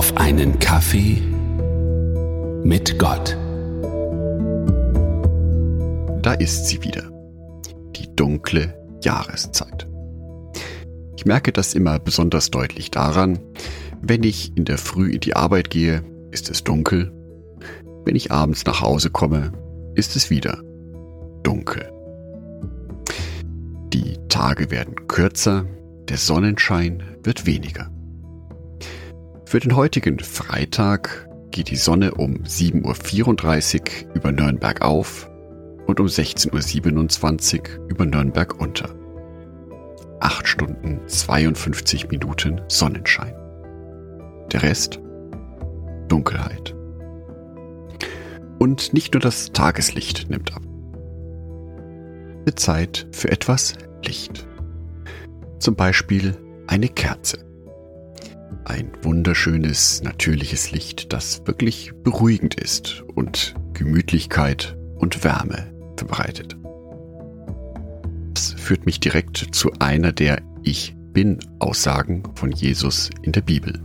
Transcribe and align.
auf 0.00 0.16
einen 0.16 0.58
Kaffee 0.58 1.20
mit 2.64 2.98
Gott. 2.98 3.36
Da 6.22 6.32
ist 6.32 6.68
sie 6.68 6.82
wieder, 6.82 7.10
die 7.96 8.08
dunkle 8.16 8.74
Jahreszeit. 9.04 9.86
Ich 11.18 11.26
merke 11.26 11.52
das 11.52 11.74
immer 11.74 11.98
besonders 11.98 12.50
deutlich 12.50 12.90
daran, 12.90 13.40
wenn 14.00 14.22
ich 14.22 14.56
in 14.56 14.64
der 14.64 14.78
Früh 14.78 15.10
in 15.10 15.20
die 15.20 15.36
Arbeit 15.36 15.68
gehe, 15.68 16.02
ist 16.30 16.48
es 16.48 16.64
dunkel. 16.64 17.12
Wenn 18.06 18.16
ich 18.16 18.32
abends 18.32 18.64
nach 18.64 18.80
Hause 18.80 19.10
komme, 19.10 19.52
ist 19.96 20.16
es 20.16 20.30
wieder 20.30 20.62
dunkel. 21.42 21.92
Die 23.92 24.16
Tage 24.30 24.70
werden 24.70 25.08
kürzer, 25.08 25.66
der 26.08 26.16
Sonnenschein 26.16 27.02
wird 27.22 27.44
weniger. 27.44 27.90
Für 29.50 29.58
den 29.58 29.74
heutigen 29.74 30.20
Freitag 30.20 31.28
geht 31.50 31.70
die 31.70 31.76
Sonne 31.76 32.14
um 32.14 32.44
7.34 32.44 33.80
Uhr 34.06 34.14
über 34.14 34.30
Nürnberg 34.30 34.80
auf 34.80 35.28
und 35.88 35.98
um 35.98 36.06
16.27 36.06 37.58
Uhr 37.58 37.88
über 37.88 38.06
Nürnberg 38.06 38.60
unter. 38.60 38.94
8 40.20 40.46
Stunden 40.46 41.00
52 41.04 42.10
Minuten 42.10 42.60
Sonnenschein. 42.68 43.34
Der 44.52 44.62
Rest 44.62 45.00
Dunkelheit. 46.06 46.76
Und 48.60 48.92
nicht 48.92 49.14
nur 49.14 49.20
das 49.20 49.50
Tageslicht 49.50 50.30
nimmt 50.30 50.54
ab. 50.54 50.62
Zeit 52.54 53.08
für 53.10 53.32
etwas 53.32 53.74
Licht. 54.04 54.46
Zum 55.58 55.74
Beispiel 55.74 56.36
eine 56.68 56.88
Kerze. 56.88 57.49
Ein 58.64 58.90
wunderschönes, 59.02 60.02
natürliches 60.02 60.70
Licht, 60.70 61.12
das 61.12 61.46
wirklich 61.46 61.92
beruhigend 62.04 62.54
ist 62.54 63.02
und 63.14 63.54
Gemütlichkeit 63.72 64.76
und 64.98 65.24
Wärme 65.24 65.72
verbreitet. 65.96 66.56
Das 68.34 68.52
führt 68.52 68.86
mich 68.86 69.00
direkt 69.00 69.48
zu 69.52 69.72
einer 69.78 70.12
der 70.12 70.42
Ich 70.62 70.94
bin 71.12 71.38
Aussagen 71.58 72.22
von 72.34 72.52
Jesus 72.52 73.10
in 73.22 73.32
der 73.32 73.40
Bibel. 73.40 73.80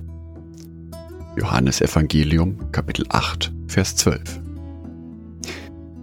Johannes 1.38 1.82
Evangelium 1.82 2.72
Kapitel 2.72 3.06
8 3.10 3.52
Vers 3.68 3.96
12. 3.96 4.42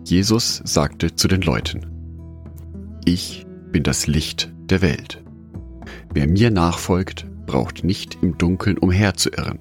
Jesus 0.04 0.60
sagte 0.64 1.14
zu 1.14 1.28
den 1.28 1.42
Leuten, 1.42 1.86
Ich 3.04 3.46
bin 3.70 3.82
das 3.82 4.06
Licht 4.06 4.52
der 4.68 4.82
Welt. 4.82 5.22
Wer 6.12 6.26
mir 6.26 6.50
nachfolgt, 6.50 7.26
braucht 7.46 7.84
nicht 7.84 8.18
im 8.22 8.38
Dunkeln 8.38 8.78
umherzuirren, 8.78 9.58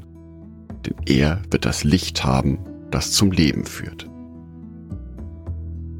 denn 0.86 0.96
er 1.06 1.42
wird 1.50 1.66
das 1.66 1.84
Licht 1.84 2.23
haben, 2.23 2.60
das 2.92 3.12
zum 3.12 3.32
Leben 3.32 3.66
führt. 3.66 4.08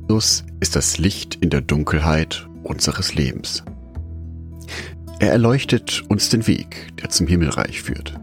Jesus 0.10 0.44
ist 0.60 0.76
das 0.76 0.98
Licht 0.98 1.36
in 1.36 1.50
der 1.50 1.62
Dunkelheit 1.62 2.48
unseres 2.64 3.16
Lebens. 3.16 3.64
Er 5.20 5.32
erleuchtet 5.32 6.04
uns 6.10 6.30
den 6.30 6.48
Weg, 6.48 6.90
der 7.02 7.10
zum 7.10 7.28
Himmelreich 7.28 7.82
führt. 7.82 8.20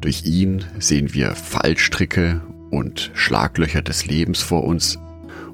Durch 0.00 0.24
ihn 0.24 0.64
sehen 0.78 1.14
wir 1.14 1.34
Fallstricke 1.34 2.42
und 2.70 3.10
Schlaglöcher 3.14 3.82
des 3.82 4.06
Lebens 4.06 4.42
vor 4.42 4.64
uns 4.64 4.98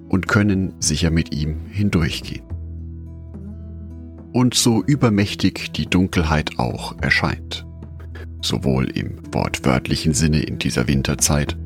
und 0.08 0.26
können 0.26 0.72
sicher 0.80 1.10
mit 1.10 1.34
ihm 1.34 1.66
hindurchgehen 1.70 2.42
und 4.32 4.54
so 4.54 4.82
übermächtig 4.84 5.72
die 5.72 5.86
Dunkelheit 5.86 6.58
auch 6.58 6.94
erscheint. 7.00 7.66
Sowohl 8.42 8.86
im 8.90 9.20
wortwörtlichen 9.32 10.14
Sinne 10.14 10.42
in 10.42 10.58
dieser 10.58 10.88
Winterzeit, 10.88 11.56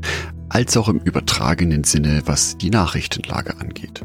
als 0.48 0.76
auch 0.76 0.88
im 0.88 0.98
übertragenen 0.98 1.84
Sinne, 1.84 2.22
was 2.26 2.58
die 2.58 2.70
Nachrichtenlage 2.70 3.58
angeht. 3.58 4.04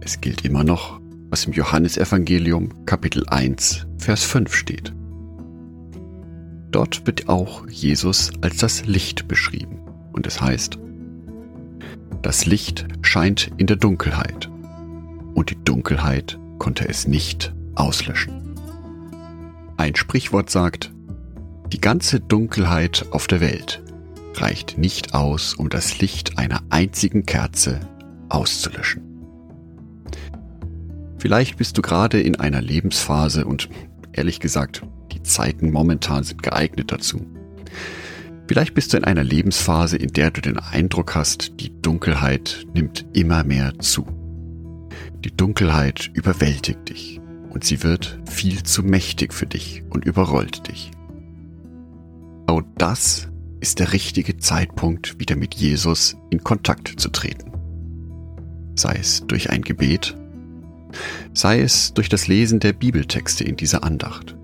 Es 0.00 0.20
gilt 0.20 0.44
immer 0.44 0.64
noch, 0.64 1.00
was 1.30 1.44
im 1.44 1.52
Johannesevangelium 1.52 2.86
Kapitel 2.86 3.24
1, 3.28 3.86
Vers 3.98 4.22
5 4.24 4.54
steht. 4.54 4.94
Dort 6.70 7.06
wird 7.06 7.28
auch 7.28 7.66
Jesus 7.68 8.30
als 8.40 8.58
das 8.58 8.86
Licht 8.86 9.28
beschrieben 9.28 9.80
und 10.12 10.26
es 10.26 10.40
heißt, 10.40 10.78
das 12.22 12.46
Licht 12.46 12.86
scheint 13.02 13.50
in 13.56 13.66
der 13.66 13.76
Dunkelheit 13.76 14.50
und 15.34 15.50
die 15.50 15.64
Dunkelheit 15.64 16.38
konnte 16.58 16.88
es 16.88 17.06
nicht 17.06 17.54
auslöschen. 17.74 18.54
Ein 19.76 19.94
Sprichwort 19.94 20.50
sagt, 20.50 20.92
die 21.72 21.80
ganze 21.80 22.20
Dunkelheit 22.20 23.06
auf 23.10 23.26
der 23.26 23.40
Welt 23.40 23.82
reicht 24.34 24.78
nicht 24.78 25.14
aus, 25.14 25.54
um 25.54 25.68
das 25.68 25.98
Licht 26.00 26.38
einer 26.38 26.62
einzigen 26.70 27.26
Kerze 27.26 27.80
auszulöschen. 28.28 29.02
Vielleicht 31.18 31.56
bist 31.56 31.76
du 31.76 31.82
gerade 31.82 32.20
in 32.20 32.36
einer 32.36 32.62
Lebensphase 32.62 33.46
und 33.46 33.68
ehrlich 34.12 34.40
gesagt, 34.40 34.82
die 35.12 35.22
Zeiten 35.22 35.72
momentan 35.72 36.24
sind 36.24 36.42
geeignet 36.42 36.92
dazu. 36.92 37.26
Vielleicht 38.48 38.74
bist 38.74 38.92
du 38.92 38.98
in 38.98 39.04
einer 39.04 39.24
Lebensphase, 39.24 39.96
in 39.96 40.12
der 40.12 40.30
du 40.30 40.40
den 40.40 40.58
Eindruck 40.58 41.14
hast, 41.14 41.60
die 41.60 41.72
Dunkelheit 41.82 42.66
nimmt 42.74 43.04
immer 43.12 43.42
mehr 43.42 43.78
zu. 43.80 44.06
Die 45.26 45.36
Dunkelheit 45.36 46.08
überwältigt 46.14 46.88
dich 46.88 47.20
und 47.50 47.64
sie 47.64 47.82
wird 47.82 48.20
viel 48.30 48.62
zu 48.62 48.84
mächtig 48.84 49.34
für 49.34 49.46
dich 49.46 49.82
und 49.90 50.04
überrollt 50.04 50.68
dich. 50.68 50.92
Genau 52.46 52.62
das 52.78 53.26
ist 53.58 53.80
der 53.80 53.92
richtige 53.92 54.36
Zeitpunkt, 54.36 55.18
wieder 55.18 55.34
mit 55.34 55.56
Jesus 55.56 56.16
in 56.30 56.44
Kontakt 56.44 57.00
zu 57.00 57.08
treten. 57.08 57.50
Sei 58.76 58.98
es 59.00 59.26
durch 59.26 59.50
ein 59.50 59.62
Gebet, 59.62 60.16
sei 61.34 61.60
es 61.60 61.92
durch 61.92 62.08
das 62.08 62.28
Lesen 62.28 62.60
der 62.60 62.72
Bibeltexte 62.72 63.42
in 63.42 63.56
dieser 63.56 63.82
Andacht, 63.82 64.36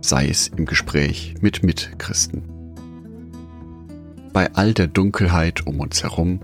sei 0.00 0.30
es 0.30 0.48
im 0.48 0.64
Gespräch 0.64 1.34
mit 1.42 1.62
Mitchristen. 1.62 2.42
Bei 4.32 4.50
all 4.54 4.72
der 4.72 4.86
Dunkelheit 4.86 5.66
um 5.66 5.80
uns 5.80 6.02
herum 6.02 6.40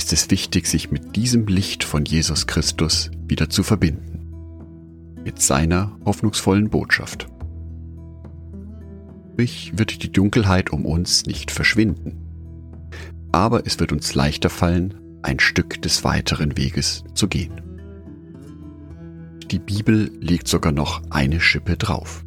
ist 0.00 0.14
es 0.14 0.30
wichtig, 0.30 0.66
sich 0.66 0.90
mit 0.90 1.14
diesem 1.14 1.46
Licht 1.46 1.84
von 1.84 2.06
Jesus 2.06 2.46
Christus 2.46 3.10
wieder 3.28 3.50
zu 3.50 3.62
verbinden. 3.62 4.32
Mit 5.22 5.42
seiner 5.42 5.94
hoffnungsvollen 6.06 6.70
Botschaft. 6.70 7.28
Dadurch 9.36 9.72
wird 9.76 10.02
die 10.02 10.10
Dunkelheit 10.10 10.70
um 10.70 10.86
uns 10.86 11.26
nicht 11.26 11.50
verschwinden. 11.50 12.16
Aber 13.30 13.66
es 13.66 13.78
wird 13.78 13.92
uns 13.92 14.14
leichter 14.14 14.48
fallen, 14.48 14.94
ein 15.20 15.38
Stück 15.38 15.82
des 15.82 16.02
weiteren 16.02 16.56
Weges 16.56 17.04
zu 17.12 17.28
gehen. 17.28 17.60
Die 19.50 19.58
Bibel 19.58 20.10
legt 20.18 20.48
sogar 20.48 20.72
noch 20.72 21.02
eine 21.10 21.40
Schippe 21.40 21.76
drauf. 21.76 22.24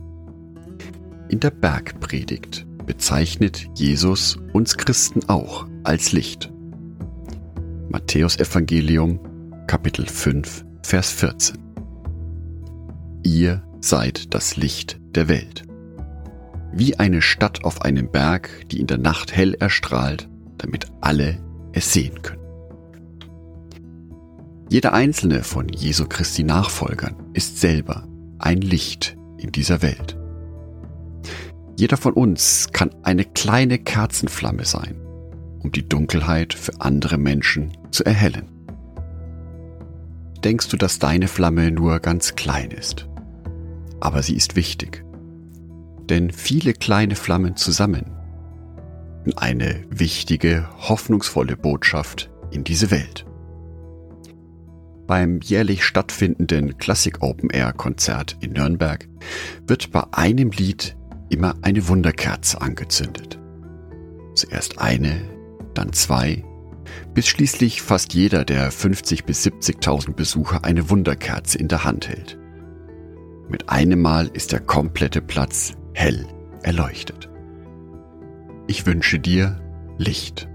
In 1.28 1.40
der 1.40 1.50
Bergpredigt 1.50 2.68
bezeichnet 2.86 3.68
Jesus 3.74 4.38
uns 4.54 4.78
Christen 4.78 5.28
auch 5.28 5.66
als 5.84 6.12
Licht. 6.12 6.53
Matthäus 7.94 8.40
Evangelium 8.40 9.20
Kapitel 9.68 10.08
5 10.08 10.66
Vers 10.82 11.12
14 11.12 11.60
Ihr 13.22 13.62
seid 13.82 14.34
das 14.34 14.58
Licht 14.58 15.00
der 15.14 15.28
Welt. 15.28 15.62
Wie 16.72 16.98
eine 16.98 17.22
Stadt 17.22 17.64
auf 17.64 17.84
einem 17.84 18.10
Berg, 18.10 18.50
die 18.72 18.80
in 18.80 18.88
der 18.88 18.98
Nacht 18.98 19.36
hell 19.36 19.54
erstrahlt, 19.54 20.28
damit 20.58 20.88
alle 21.02 21.38
es 21.72 21.94
sehen 21.94 22.20
können. 22.24 22.42
Jeder 24.72 24.94
einzelne 24.94 25.44
von 25.44 25.70
Jesu 25.70 26.08
Christi 26.08 26.44
Nachfolgern 26.44 27.16
ist 27.34 27.62
selber 27.62 28.08
ein 28.40 28.62
Licht 28.62 29.16
in 29.38 29.52
dieser 29.52 29.84
Welt. 29.84 30.18
Jeder 31.78 31.98
von 31.98 32.14
uns 32.14 32.70
kann 32.72 32.90
eine 33.04 33.24
kleine 33.24 33.78
Kerzenflamme 33.78 34.66
sein, 34.66 35.03
um 35.64 35.72
die 35.72 35.88
Dunkelheit 35.88 36.54
für 36.54 36.80
andere 36.80 37.18
Menschen 37.18 37.78
zu 37.92 38.04
erhellen. 38.04 38.50
Denkst 40.44 40.68
du, 40.68 40.78
dass 40.78 41.00
deine 41.00 41.28
Flamme 41.28 41.72
nur 41.72 42.00
ganz 42.00 42.36
klein 42.36 42.72
ist? 42.72 43.08
Aber 44.02 44.22
sie 44.22 44.36
ist 44.36 44.56
wichtig. 44.56 45.04
Denn 46.10 46.32
viele 46.32 46.74
kleine 46.74 47.16
Flammen 47.16 47.56
zusammen 47.56 48.14
eine 49.38 49.86
wichtige, 49.90 50.68
hoffnungsvolle 50.78 51.56
Botschaft 51.56 52.30
in 52.52 52.64
diese 52.64 52.92
Welt. 52.92 53.26
Beim 55.08 55.40
jährlich 55.42 55.84
stattfindenden 55.84 56.78
Classic 56.78 57.22
Open 57.22 57.50
Air 57.50 57.74
Konzert 57.74 58.38
in 58.42 58.54
Nürnberg 58.54 59.08
wird 59.68 59.92
bei 59.92 60.04
einem 60.12 60.52
Lied 60.52 60.96
immer 61.30 61.56
eine 61.62 61.88
Wunderkerze 61.88 62.62
angezündet. 62.62 63.40
Zuerst 64.36 64.80
eine, 64.80 65.22
dann 65.74 65.94
zwei, 65.94 66.44
bis 67.14 67.28
schließlich 67.28 67.82
fast 67.82 68.14
jeder 68.14 68.46
der 68.46 68.72
50 68.72 69.26
bis 69.26 69.46
70.000 69.46 70.14
Besucher 70.14 70.64
eine 70.64 70.90
Wunderkerze 70.90 71.58
in 71.58 71.68
der 71.68 71.84
Hand 71.84 72.08
hält. 72.08 72.38
Mit 73.50 73.70
einem 73.70 74.02
Mal 74.02 74.28
ist 74.28 74.52
der 74.52 74.60
komplette 74.60 75.22
Platz 75.22 75.74
hell 75.94 76.26
erleuchtet. 76.64 77.30
Ich 78.68 78.86
wünsche 78.86 79.20
dir 79.20 79.60
Licht. 79.98 80.48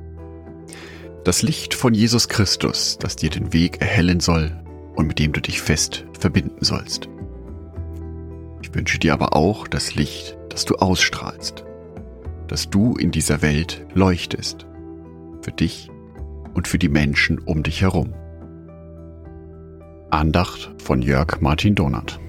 Das 1.25 1.43
Licht 1.43 1.75
von 1.75 1.95
Jesus 1.95 2.29
Christus, 2.29 2.97
das 2.99 3.17
dir 3.17 3.31
den 3.31 3.53
Weg 3.53 3.81
erhellen 3.81 4.21
soll 4.21 4.63
und 4.97 5.07
mit 5.07 5.19
dem 5.19 5.33
du 5.33 5.41
dich 5.41 5.61
fest 5.61 6.07
verbinden 6.19 6.65
sollst. 6.65 7.09
Ich 8.63 8.75
wünsche 8.75 8.99
dir 8.99 9.13
aber 9.13 9.37
auch 9.37 9.69
das 9.69 9.95
Licht, 9.95 10.37
das 10.49 10.65
du 10.65 10.77
ausstrahlst, 10.77 11.65
dass 12.49 12.71
du 12.71 12.97
in 12.97 13.11
dieser 13.11 13.43
Welt 13.43 13.87
leuchtest, 13.95 14.67
für 15.49 15.53
dich 15.53 15.89
und 16.53 16.69
für 16.69 16.79
die 16.79 16.91
Menschen 16.91 17.39
um 17.39 17.63
dich 17.63 17.81
herum. 17.81 18.13
Andacht 20.11 20.71
von 20.77 21.01
Jörg 21.01 21.41
Martin 21.41 21.75
Donat. 21.75 22.21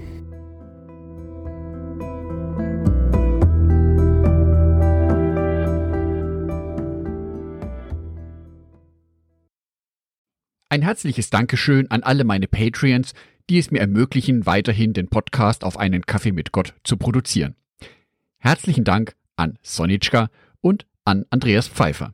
Ein 10.70 10.82
herzliches 10.82 11.30
Dankeschön 11.30 11.92
an 11.92 12.04
alle 12.04 12.24
meine 12.24 12.48
Patreons, 12.48 13.14
die 13.50 13.58
es 13.58 13.70
mir 13.70 13.80
ermöglichen, 13.80 14.46
weiterhin 14.46 14.94
den 14.94 15.10
Podcast 15.10 15.66
auf 15.66 15.76
einen 15.78 16.06
Kaffee 16.06 16.32
mit 16.32 16.54
Gott 16.54 16.74
zu 16.86 16.96
produzieren. 16.96 17.56
Herzlichen 18.38 18.86
Dank 18.86 19.14
an 19.36 19.60
Sonitschka 19.62 20.30
und 20.62 20.86
an 21.04 21.26
Andreas 21.32 21.68
Pfeiffer. 21.68 22.14